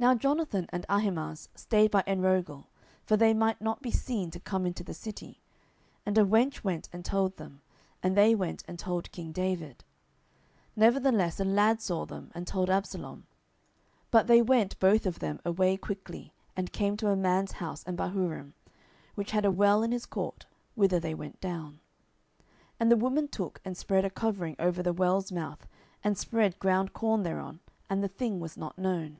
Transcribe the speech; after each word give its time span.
Now 0.00 0.14
Jonathan 0.18 0.66
and 0.70 0.86
Ahimaaz 0.88 1.48
stayed 1.54 1.92
by 1.92 2.02
Enrogel; 2.04 2.64
for 3.06 3.16
they 3.16 3.32
might 3.32 3.60
not 3.60 3.80
be 3.80 3.92
seen 3.92 4.28
to 4.32 4.40
come 4.40 4.66
into 4.66 4.82
the 4.82 4.92
city: 4.92 5.38
and 6.04 6.18
a 6.18 6.24
wench 6.24 6.64
went 6.64 6.88
and 6.92 7.04
told 7.04 7.36
them; 7.36 7.60
and 8.02 8.16
they 8.16 8.34
went 8.34 8.64
and 8.66 8.76
told 8.76 9.12
king 9.12 9.30
David. 9.30 9.84
10:017:018 10.76 10.76
Nevertheless 10.76 11.38
a 11.38 11.44
lad 11.44 11.80
saw 11.80 12.04
them, 12.04 12.32
and 12.34 12.44
told 12.44 12.70
Absalom: 12.70 13.28
but 14.10 14.26
they 14.26 14.42
went 14.42 14.76
both 14.80 15.06
of 15.06 15.20
them 15.20 15.38
away 15.44 15.76
quickly, 15.76 16.32
and 16.56 16.72
came 16.72 16.96
to 16.96 17.10
a 17.12 17.14
man's 17.14 17.52
house 17.52 17.84
in 17.84 17.94
Bahurim, 17.96 18.54
which 19.14 19.30
had 19.30 19.44
a 19.44 19.52
well 19.52 19.84
in 19.84 19.92
his 19.92 20.06
court; 20.06 20.46
whither 20.74 20.98
they 20.98 21.14
went 21.14 21.40
down. 21.40 21.74
10:017:019 21.74 21.78
And 22.80 22.90
the 22.90 22.96
woman 22.96 23.28
took 23.28 23.60
and 23.64 23.76
spread 23.76 24.04
a 24.04 24.10
covering 24.10 24.56
over 24.58 24.82
the 24.82 24.92
well's 24.92 25.30
mouth, 25.30 25.68
and 26.02 26.18
spread 26.18 26.58
ground 26.58 26.92
corn 26.92 27.22
thereon; 27.22 27.60
and 27.88 28.02
the 28.02 28.08
thing 28.08 28.40
was 28.40 28.56
not 28.56 28.76
known. 28.76 29.18